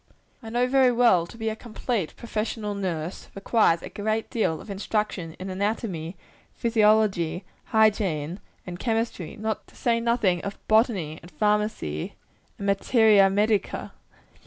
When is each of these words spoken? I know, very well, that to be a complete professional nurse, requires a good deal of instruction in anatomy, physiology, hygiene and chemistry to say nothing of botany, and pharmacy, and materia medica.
I 0.41 0.49
know, 0.49 0.65
very 0.65 0.91
well, 0.91 1.25
that 1.27 1.31
to 1.33 1.37
be 1.37 1.49
a 1.49 1.55
complete 1.55 2.15
professional 2.15 2.73
nurse, 2.73 3.27
requires 3.35 3.83
a 3.83 3.89
good 3.89 4.31
deal 4.31 4.59
of 4.59 4.71
instruction 4.71 5.35
in 5.37 5.51
anatomy, 5.51 6.17
physiology, 6.55 7.45
hygiene 7.65 8.39
and 8.65 8.79
chemistry 8.79 9.37
to 9.37 9.59
say 9.75 9.99
nothing 9.99 10.41
of 10.43 10.57
botany, 10.67 11.19
and 11.21 11.29
pharmacy, 11.29 12.15
and 12.57 12.65
materia 12.65 13.29
medica. 13.29 13.93